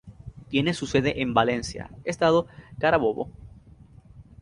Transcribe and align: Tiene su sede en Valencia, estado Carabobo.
Tiene 0.49 0.73
su 0.73 0.87
sede 0.87 1.21
en 1.21 1.35
Valencia, 1.35 1.91
estado 2.05 2.47
Carabobo. 2.79 3.29